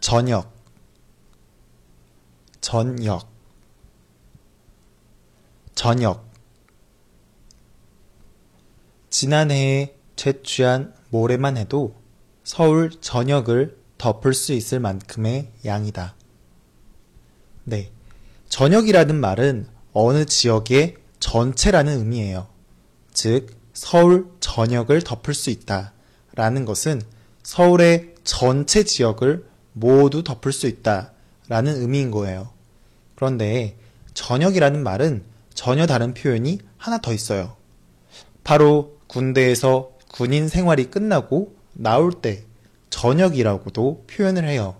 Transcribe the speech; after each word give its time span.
저녁, 0.00 0.50
저녁, 2.62 3.30
저녁. 5.74 6.30
지난해에 9.10 9.94
채취한 10.16 10.94
모래만 11.10 11.58
해도 11.58 11.94
서울 12.44 12.90
전역을 12.90 13.76
덮을 13.98 14.32
수 14.32 14.54
있을 14.54 14.80
만큼의 14.80 15.50
양이다. 15.66 16.14
네. 17.64 17.90
전역이라는 18.48 19.14
말은 19.14 19.66
어느 19.92 20.24
지역의 20.24 20.96
전체라는 21.20 21.98
의미예요. 21.98 22.48
즉, 23.12 23.54
서울 23.74 24.30
전역을 24.40 25.02
덮을 25.02 25.34
수 25.34 25.50
있다. 25.50 25.92
라는 26.34 26.64
것은 26.64 27.02
서울의 27.42 28.14
전체 28.24 28.84
지역을 28.84 29.49
모두 29.72 30.22
덮을 30.22 30.52
수 30.52 30.66
있다. 30.66 31.12
라는 31.48 31.80
의미인 31.80 32.10
거예요. 32.10 32.50
그런데 33.16 33.76
전역이라는 34.14 34.82
말은 34.82 35.24
전혀 35.52 35.86
다른 35.86 36.14
표현이 36.14 36.60
하나 36.76 36.98
더 36.98 37.12
있어요. 37.12 37.56
바로 38.44 38.98
군대에서 39.08 39.90
군인 40.08 40.48
생활이 40.48 40.90
끝나고 40.90 41.54
나올 41.72 42.12
때 42.12 42.44
전역이라고도 42.90 44.04
표현을 44.08 44.44
해요. 44.48 44.76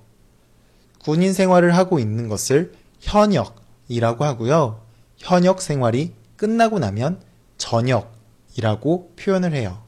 군인 1.01 1.33
생활을 1.33 1.77
하고 1.77 1.99
있는 1.99 2.29
것을 2.29 2.73
현역이라고 3.01 4.25
하고요. 4.25 4.81
현역 5.17 5.61
생활이 5.61 6.13
끝나고 6.37 6.79
나면 6.79 7.21
전역이라고 7.59 9.13
표현을 9.17 9.55
해요. 9.55 9.83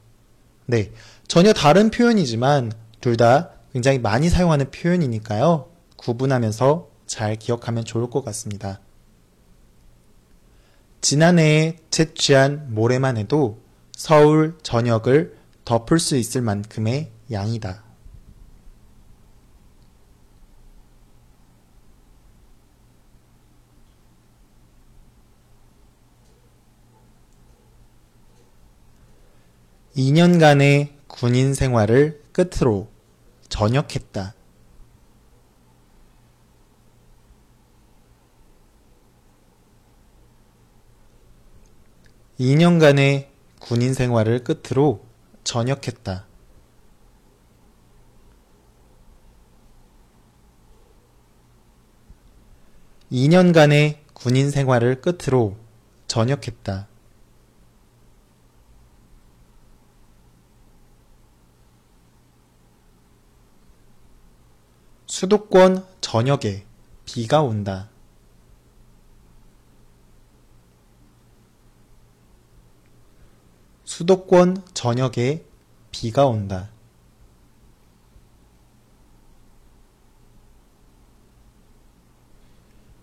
네. 0.65 0.91
전혀 1.27 1.53
다른 1.53 1.89
표현이지만 1.89 2.71
둘 3.01 3.17
다 3.17 3.52
굉장히 3.73 3.97
많이 3.97 4.29
사용하는 4.29 4.69
표현이니까요. 4.69 5.71
구분하면서 5.97 6.89
잘 7.07 7.35
기억하면 7.35 7.83
좋을 7.83 8.09
것 8.09 8.23
같습니다. 8.23 8.79
지난해에 11.01 11.79
채취한 11.89 12.73
모래만 12.73 13.17
해도 13.17 13.61
서울 13.93 14.57
전역을 14.61 15.37
덮을 15.65 15.99
수 15.99 16.15
있을 16.15 16.41
만큼의 16.41 17.11
양이다. 17.31 17.83
(2년간의) 29.95 30.89
군인 31.07 31.53
생활을 31.53 32.23
끝으로 32.31 32.92
전역했다. 33.53 34.33
2년간의 42.39 43.27
군인 43.59 43.93
생활을 43.93 44.43
끝으로 44.43 45.05
전역했다. 45.43 46.25
(2년간의) 53.11 53.99
군인 54.15 54.49
생활을 54.49 54.99
끝으로 54.99 55.57
전역했다. 56.07 56.87
수도권 65.13 65.85
전역에 66.01 66.65
비가 67.05 67.43
온다. 67.43 67.87
수도권 73.85 74.65
전역에 74.73 75.45
비가 75.91 76.25
온다. 76.25 76.71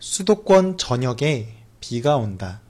수도권 0.01 0.79
전역에 0.79 1.65
비가 1.79 2.17
온다. 2.17 2.61